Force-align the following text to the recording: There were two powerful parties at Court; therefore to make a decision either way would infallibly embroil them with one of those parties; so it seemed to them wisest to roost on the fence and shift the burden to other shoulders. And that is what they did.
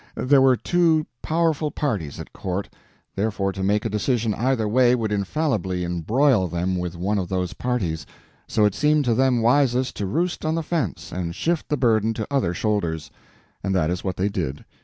There 0.15 0.41
were 0.41 0.55
two 0.57 1.05
powerful 1.21 1.69
parties 1.69 2.19
at 2.19 2.33
Court; 2.33 2.67
therefore 3.15 3.51
to 3.51 3.61
make 3.61 3.85
a 3.85 3.89
decision 3.89 4.33
either 4.33 4.67
way 4.67 4.95
would 4.95 5.11
infallibly 5.11 5.83
embroil 5.85 6.47
them 6.47 6.75
with 6.79 6.97
one 6.97 7.19
of 7.19 7.29
those 7.29 7.53
parties; 7.53 8.07
so 8.47 8.65
it 8.65 8.73
seemed 8.73 9.05
to 9.05 9.13
them 9.13 9.43
wisest 9.43 9.95
to 9.97 10.07
roost 10.07 10.43
on 10.43 10.55
the 10.55 10.63
fence 10.63 11.11
and 11.11 11.35
shift 11.35 11.69
the 11.69 11.77
burden 11.77 12.15
to 12.15 12.25
other 12.31 12.55
shoulders. 12.55 13.11
And 13.63 13.75
that 13.75 13.91
is 13.91 14.03
what 14.03 14.17
they 14.17 14.27
did. 14.27 14.65